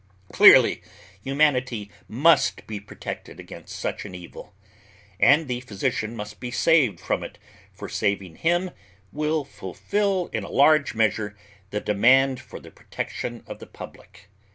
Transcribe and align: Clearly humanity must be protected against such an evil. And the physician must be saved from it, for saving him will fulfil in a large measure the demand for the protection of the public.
Clearly 0.33 0.81
humanity 1.23 1.91
must 2.07 2.65
be 2.65 2.79
protected 2.79 3.39
against 3.39 3.77
such 3.77 4.03
an 4.03 4.15
evil. 4.15 4.51
And 5.19 5.47
the 5.47 5.59
physician 5.59 6.15
must 6.15 6.39
be 6.39 6.49
saved 6.49 6.99
from 6.99 7.21
it, 7.23 7.37
for 7.71 7.87
saving 7.87 8.37
him 8.37 8.71
will 9.11 9.45
fulfil 9.45 10.31
in 10.33 10.43
a 10.43 10.49
large 10.49 10.95
measure 10.95 11.37
the 11.69 11.79
demand 11.81 12.39
for 12.39 12.59
the 12.59 12.71
protection 12.71 13.43
of 13.45 13.59
the 13.59 13.67
public. 13.67 14.27